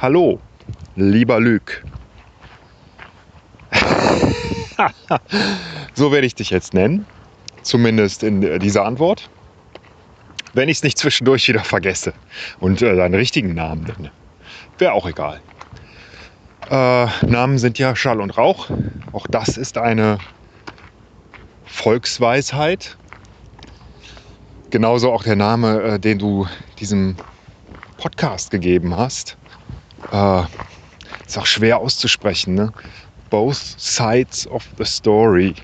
Hallo, 0.00 0.40
lieber 0.96 1.40
Lüg. 1.40 1.84
so 5.92 6.10
werde 6.10 6.26
ich 6.26 6.34
dich 6.34 6.48
jetzt 6.48 6.72
nennen, 6.72 7.04
zumindest 7.60 8.22
in 8.22 8.58
dieser 8.60 8.86
Antwort. 8.86 9.28
Wenn 10.54 10.70
ich 10.70 10.78
es 10.78 10.82
nicht 10.84 10.96
zwischendurch 10.96 11.46
wieder 11.48 11.60
vergesse 11.60 12.14
und 12.60 12.80
äh, 12.80 12.96
deinen 12.96 13.14
richtigen 13.14 13.52
Namen 13.52 13.82
nenne. 13.82 14.10
Wäre 14.78 14.94
auch 14.94 15.06
egal. 15.06 15.42
Äh, 16.70 17.06
Namen 17.26 17.58
sind 17.58 17.78
ja 17.78 17.94
Schall 17.94 18.22
und 18.22 18.38
Rauch. 18.38 18.70
Auch 19.12 19.26
das 19.26 19.58
ist 19.58 19.76
eine 19.76 20.16
Volksweisheit. 21.66 22.96
Genauso 24.70 25.12
auch 25.12 25.24
der 25.24 25.36
Name, 25.36 25.82
äh, 25.82 25.98
den 25.98 26.18
du 26.18 26.46
diesem 26.78 27.16
Podcast 27.98 28.50
gegeben 28.50 28.96
hast. 28.96 29.36
Äh, 30.12 30.42
ist 31.26 31.38
auch 31.38 31.46
schwer 31.46 31.78
auszusprechen. 31.78 32.54
Ne? 32.54 32.72
Both 33.30 33.74
sides 33.78 34.46
of 34.48 34.68
the 34.78 34.84
story. 34.84 35.54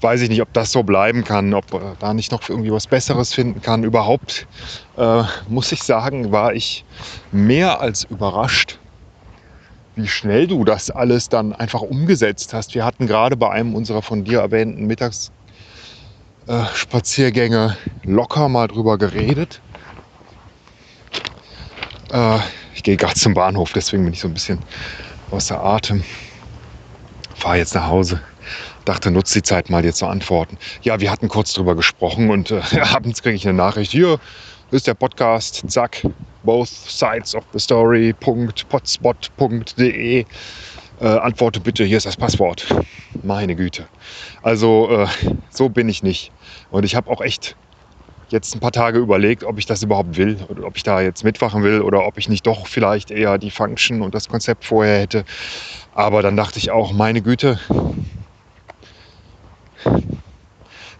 Weiß 0.00 0.20
ich 0.20 0.28
nicht, 0.28 0.40
ob 0.40 0.52
das 0.52 0.70
so 0.70 0.84
bleiben 0.84 1.24
kann, 1.24 1.52
ob 1.52 1.74
äh, 1.74 1.80
da 1.98 2.14
nicht 2.14 2.30
noch 2.30 2.48
irgendwie 2.48 2.70
was 2.70 2.86
Besseres 2.86 3.34
finden 3.34 3.60
kann. 3.60 3.82
Überhaupt 3.82 4.46
äh, 4.96 5.24
muss 5.48 5.72
ich 5.72 5.82
sagen, 5.82 6.30
war 6.30 6.54
ich 6.54 6.84
mehr 7.32 7.80
als 7.80 8.04
überrascht, 8.04 8.78
wie 9.96 10.06
schnell 10.06 10.46
du 10.46 10.64
das 10.64 10.92
alles 10.92 11.28
dann 11.28 11.52
einfach 11.52 11.82
umgesetzt 11.82 12.54
hast. 12.54 12.76
Wir 12.76 12.84
hatten 12.84 13.08
gerade 13.08 13.36
bei 13.36 13.50
einem 13.50 13.74
unserer 13.74 14.02
von 14.02 14.22
dir 14.22 14.38
erwähnten 14.38 14.86
Mittagsspaziergänge 14.86 17.76
äh, 18.04 18.08
locker 18.08 18.48
mal 18.48 18.68
drüber 18.68 18.96
geredet. 18.96 19.60
Äh, 22.12 22.38
ich 22.78 22.82
gehe 22.84 22.96
gerade 22.96 23.16
zum 23.16 23.34
Bahnhof, 23.34 23.72
deswegen 23.72 24.04
bin 24.04 24.12
ich 24.12 24.20
so 24.20 24.28
ein 24.28 24.34
bisschen 24.34 24.60
außer 25.32 25.60
Atem. 25.60 26.04
Fahre 27.34 27.56
jetzt 27.56 27.74
nach 27.74 27.88
Hause. 27.88 28.20
Dachte, 28.84 29.10
nutze 29.10 29.40
die 29.40 29.42
Zeit 29.42 29.68
mal 29.68 29.82
dir 29.82 29.92
zu 29.92 30.06
antworten. 30.06 30.56
Ja, 30.82 31.00
wir 31.00 31.10
hatten 31.10 31.26
kurz 31.26 31.52
drüber 31.52 31.74
gesprochen 31.74 32.30
und 32.30 32.52
äh, 32.52 32.62
abends 32.94 33.20
kriege 33.20 33.34
ich 33.34 33.48
eine 33.48 33.58
Nachricht. 33.58 33.90
Hier 33.90 34.20
ist 34.70 34.86
der 34.86 34.94
Podcast. 34.94 35.68
Zack, 35.68 36.06
both 36.44 36.68
sides 36.68 37.34
of 37.34 37.42
the 37.52 37.58
story.potspot.de. 37.58 40.24
Äh, 41.00 41.04
antworte 41.04 41.58
bitte, 41.58 41.84
hier 41.84 41.96
ist 41.96 42.06
das 42.06 42.16
Passwort. 42.16 42.64
Meine 43.24 43.56
Güte. 43.56 43.88
Also 44.42 44.88
äh, 44.88 45.08
so 45.50 45.68
bin 45.68 45.88
ich 45.88 46.04
nicht. 46.04 46.30
Und 46.70 46.84
ich 46.84 46.94
habe 46.94 47.10
auch 47.10 47.22
echt 47.22 47.56
jetzt 48.30 48.54
ein 48.54 48.60
paar 48.60 48.72
Tage 48.72 48.98
überlegt, 48.98 49.44
ob 49.44 49.58
ich 49.58 49.66
das 49.66 49.82
überhaupt 49.82 50.16
will 50.16 50.38
oder 50.48 50.66
ob 50.66 50.76
ich 50.76 50.82
da 50.82 51.00
jetzt 51.00 51.24
mitwachen 51.24 51.62
will 51.62 51.80
oder 51.80 52.06
ob 52.06 52.18
ich 52.18 52.28
nicht 52.28 52.46
doch 52.46 52.66
vielleicht 52.66 53.10
eher 53.10 53.38
die 53.38 53.50
Function 53.50 54.02
und 54.02 54.14
das 54.14 54.28
Konzept 54.28 54.64
vorher 54.64 55.00
hätte. 55.00 55.24
Aber 55.94 56.22
dann 56.22 56.36
dachte 56.36 56.58
ich 56.58 56.70
auch, 56.70 56.92
meine 56.92 57.22
Güte, 57.22 57.58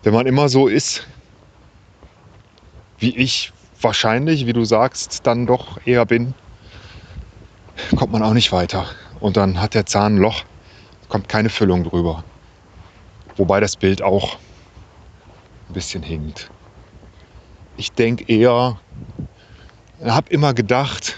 wenn 0.02 0.14
man 0.14 0.26
immer 0.26 0.48
so 0.48 0.68
ist, 0.68 1.06
wie 2.98 3.16
ich 3.16 3.52
wahrscheinlich, 3.80 4.46
wie 4.46 4.52
du 4.52 4.64
sagst, 4.64 5.26
dann 5.26 5.46
doch 5.46 5.78
eher 5.84 6.04
bin, 6.06 6.34
kommt 7.96 8.12
man 8.12 8.22
auch 8.22 8.34
nicht 8.34 8.50
weiter. 8.52 8.86
Und 9.20 9.36
dann 9.36 9.60
hat 9.60 9.74
der 9.74 9.86
Zahn 9.86 10.16
ein 10.16 10.18
Loch, 10.18 10.44
kommt 11.08 11.28
keine 11.28 11.48
Füllung 11.48 11.84
drüber. 11.84 12.24
Wobei 13.36 13.60
das 13.60 13.76
Bild 13.76 14.02
auch 14.02 14.36
ein 15.68 15.74
bisschen 15.74 16.02
hinkt 16.02 16.50
ich 17.78 17.92
denke 17.92 18.24
eher, 18.24 18.78
habe 20.04 20.30
immer 20.30 20.52
gedacht, 20.52 21.16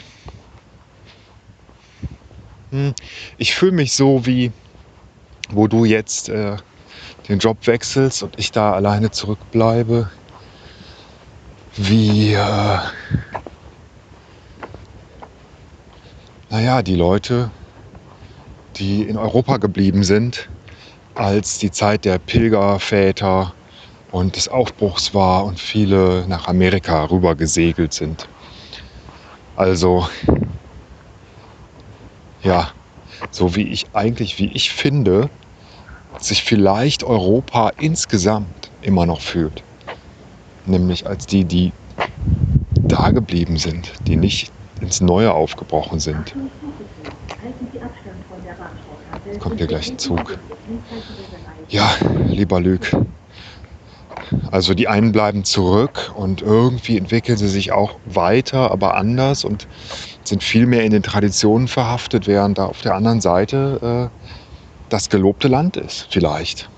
hm, 2.70 2.94
ich 3.38 3.54
fühle 3.54 3.72
mich 3.72 3.92
so 3.92 4.26
wie, 4.26 4.52
wo 5.50 5.66
du 5.66 5.86
jetzt 5.86 6.28
äh, 6.28 6.56
den 7.28 7.38
Job 7.38 7.66
wechselst 7.66 8.22
und 8.22 8.38
ich 8.38 8.52
da 8.52 8.74
alleine 8.74 9.10
zurückbleibe, 9.10 10.10
wie, 11.76 12.34
äh, 12.34 12.78
naja, 16.50 16.82
die 16.82 16.96
Leute, 16.96 17.50
die 18.76 19.02
in 19.02 19.16
Europa 19.16 19.56
geblieben 19.56 20.04
sind, 20.04 20.50
als 21.14 21.58
die 21.58 21.70
Zeit 21.70 22.04
der 22.04 22.18
Pilgerväter 22.18 23.54
und 24.10 24.36
des 24.36 24.48
Aufbruchs 24.48 25.14
war 25.14 25.44
und 25.44 25.58
viele 25.58 26.26
nach 26.28 26.48
Amerika 26.48 27.04
rüber 27.04 27.34
gesegelt 27.34 27.92
sind. 27.94 28.28
Also 29.56 30.06
ja, 32.42 32.72
so 33.30 33.54
wie 33.56 33.68
ich 33.68 33.84
eigentlich, 33.94 34.38
wie 34.38 34.52
ich 34.52 34.70
finde, 34.70 35.30
sich 36.18 36.42
vielleicht 36.42 37.04
Europa 37.04 37.70
insgesamt 37.78 38.70
immer 38.80 39.06
noch 39.06 39.20
fühlt. 39.20 39.62
Nämlich 40.66 41.06
als 41.06 41.26
die, 41.26 41.44
die 41.44 41.72
da 42.88 43.10
geblieben 43.10 43.56
sind, 43.56 43.92
die 44.06 44.16
nicht 44.16 44.52
ins 44.80 45.00
Neue 45.00 45.32
aufgebrochen 45.32 46.00
sind. 46.00 46.34
Kommt 49.38 49.58
hier 49.58 49.66
gleich 49.66 49.90
ein 49.90 49.98
Zug. 49.98 50.38
Ja, 51.68 51.90
lieber 52.26 52.60
Lüg, 52.60 52.96
also 54.50 54.74
die 54.74 54.88
einen 54.88 55.12
bleiben 55.12 55.44
zurück 55.44 56.12
und 56.14 56.42
irgendwie 56.42 56.96
entwickeln 56.96 57.36
sie 57.36 57.48
sich 57.48 57.72
auch 57.72 57.98
weiter, 58.04 58.70
aber 58.70 58.96
anders 58.96 59.44
und 59.44 59.66
sind 60.24 60.42
viel 60.42 60.66
mehr 60.66 60.84
in 60.84 60.90
den 60.90 61.02
Traditionen 61.02 61.68
verhaftet, 61.68 62.26
während 62.26 62.58
da 62.58 62.66
auf 62.66 62.82
der 62.82 62.94
anderen 62.94 63.20
Seite 63.20 64.10
äh, 64.12 64.26
das 64.88 65.08
gelobte 65.08 65.48
Land 65.48 65.76
ist, 65.76 66.08
vielleicht. 66.10 66.68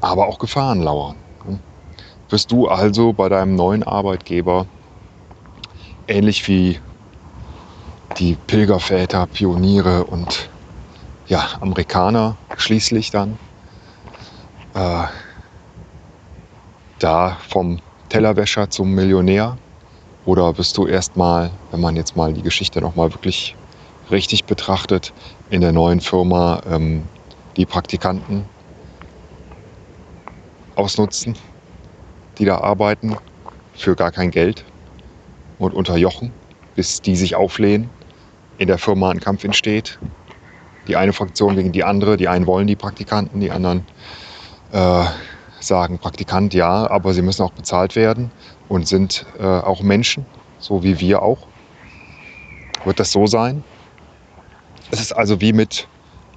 Aber 0.00 0.28
auch 0.28 0.38
Gefahren 0.38 0.82
lauern. 0.82 1.16
Wirst 2.30 2.50
du 2.50 2.68
also 2.68 3.12
bei 3.12 3.28
deinem 3.28 3.54
neuen 3.54 3.82
Arbeitgeber 3.82 4.66
ähnlich 6.08 6.48
wie 6.48 6.80
die 8.18 8.36
Pilgerväter, 8.46 9.26
Pioniere 9.26 10.04
und 10.04 10.48
ja, 11.26 11.48
Amerikaner 11.60 12.36
schließlich 12.56 13.10
dann 13.10 13.38
äh, 14.74 15.04
da 17.04 17.36
vom 17.48 17.78
Tellerwäscher 18.08 18.70
zum 18.70 18.92
Millionär? 18.94 19.58
Oder 20.24 20.54
bist 20.54 20.76
du 20.78 20.86
erstmal, 20.86 21.50
wenn 21.70 21.80
man 21.80 21.96
jetzt 21.96 22.16
mal 22.16 22.32
die 22.32 22.42
Geschichte 22.42 22.80
nochmal 22.80 23.12
wirklich 23.12 23.54
richtig 24.10 24.44
betrachtet, 24.44 25.12
in 25.50 25.60
der 25.60 25.72
neuen 25.72 26.00
Firma 26.00 26.62
ähm, 26.66 27.02
die 27.58 27.66
Praktikanten 27.66 28.44
ausnutzen, 30.76 31.36
die 32.38 32.46
da 32.46 32.58
arbeiten, 32.58 33.16
für 33.74 33.94
gar 33.96 34.10
kein 34.10 34.30
Geld 34.30 34.64
und 35.58 35.74
unterjochen, 35.74 36.32
bis 36.74 37.02
die 37.02 37.16
sich 37.16 37.34
auflehnen, 37.34 37.90
in 38.56 38.68
der 38.68 38.78
Firma 38.78 39.10
ein 39.10 39.20
Kampf 39.20 39.44
entsteht. 39.44 39.98
Die 40.86 40.96
eine 40.96 41.12
Fraktion 41.12 41.56
gegen 41.56 41.72
die 41.72 41.84
andere, 41.84 42.16
die 42.16 42.28
einen 42.28 42.46
wollen 42.46 42.66
die 42.66 42.76
Praktikanten, 42.76 43.40
die 43.40 43.50
anderen 43.50 43.84
äh, 44.72 45.04
sagen, 45.66 45.98
Praktikant 45.98 46.54
ja, 46.54 46.90
aber 46.90 47.14
sie 47.14 47.22
müssen 47.22 47.42
auch 47.42 47.52
bezahlt 47.52 47.96
werden 47.96 48.30
und 48.68 48.88
sind 48.88 49.26
äh, 49.38 49.44
auch 49.44 49.82
Menschen, 49.82 50.26
so 50.58 50.82
wie 50.82 51.00
wir 51.00 51.22
auch. 51.22 51.46
Wird 52.84 53.00
das 53.00 53.12
so 53.12 53.26
sein? 53.26 53.64
Es 54.90 55.00
ist 55.00 55.12
also 55.12 55.40
wie 55.40 55.52
mit, 55.52 55.88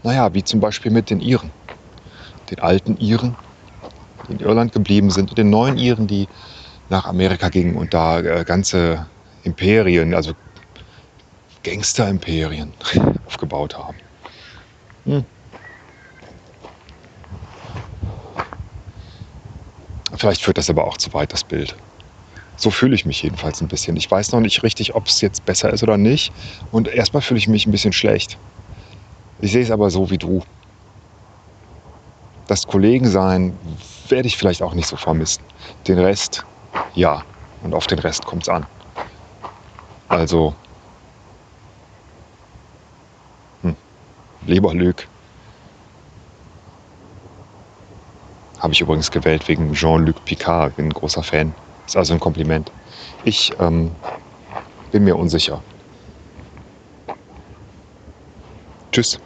naja, 0.03 0.33
wie 0.33 0.43
zum 0.43 0.59
Beispiel 0.59 0.91
mit 0.91 1.09
den 1.09 1.19
Iren, 1.19 1.51
den 2.49 2.59
alten 2.59 2.97
Iren, 2.97 3.35
die 4.27 4.33
in 4.33 4.39
Irland 4.39 4.71
geblieben 4.71 5.09
sind 5.09 5.29
und 5.29 5.37
den 5.37 5.49
neuen 5.49 5.77
Iren, 5.77 6.07
die 6.07 6.27
nach 6.89 7.05
Amerika 7.05 7.49
gingen 7.49 7.75
und 7.75 7.93
da 7.93 8.19
äh, 8.19 8.43
ganze 8.45 9.05
Imperien, 9.43 10.13
also 10.13 10.33
Gangster-Imperien 11.63 12.73
aufgebaut 13.25 13.77
haben. 13.77 13.97
Hm. 15.05 15.25
Vielleicht 20.17 20.41
führt 20.41 20.57
das 20.57 20.69
aber 20.69 20.85
auch 20.85 20.97
zu 20.97 21.13
weit, 21.13 21.31
das 21.33 21.43
Bild. 21.43 21.75
So 22.55 22.71
fühle 22.71 22.95
ich 22.95 23.05
mich 23.05 23.21
jedenfalls 23.21 23.61
ein 23.61 23.67
bisschen. 23.67 23.95
Ich 23.97 24.09
weiß 24.09 24.31
noch 24.31 24.39
nicht 24.39 24.63
richtig, 24.63 24.95
ob 24.95 25.07
es 25.07 25.21
jetzt 25.21 25.45
besser 25.45 25.71
ist 25.71 25.83
oder 25.83 25.97
nicht. 25.97 26.33
Und 26.71 26.87
erstmal 26.87 27.21
fühle 27.21 27.37
ich 27.37 27.47
mich 27.47 27.67
ein 27.67 27.71
bisschen 27.71 27.93
schlecht. 27.93 28.39
Ich 29.39 29.51
sehe 29.51 29.61
es 29.61 29.69
aber 29.69 29.91
so 29.91 30.09
wie 30.09 30.17
du. 30.17 30.43
Das 32.47 32.65
Kollegensein 32.65 33.59
werde 34.09 34.27
ich 34.27 34.37
vielleicht 34.37 34.63
auch 34.63 34.73
nicht 34.73 34.87
so 34.87 34.95
vermissen. 34.95 35.43
Den 35.87 35.99
Rest, 35.99 36.45
ja. 36.95 37.23
Und 37.61 37.75
auf 37.75 37.85
den 37.85 37.99
Rest 37.99 38.25
kommt 38.25 38.43
es 38.43 38.49
an. 38.49 38.65
Also, 40.07 40.55
hm, 43.61 43.75
lieber 44.45 44.73
Habe 48.67 48.73
ich 48.73 48.81
übrigens 48.81 49.09
gewählt 49.11 49.47
wegen 49.47 49.71
Jean-Luc 49.71 50.25
Picard, 50.25 50.75
bin 50.75 50.87
ein 50.87 50.93
großer 50.93 51.23
Fan. 51.23 51.53
Ist 51.85 51.95
also 51.95 52.11
ein 52.13 52.19
Kompliment. 52.19 52.69
Ich 53.23 53.53
ähm, 53.61 53.95
bin 54.91 55.05
mir 55.05 55.15
unsicher. 55.15 55.63
Tschüss. 58.91 59.19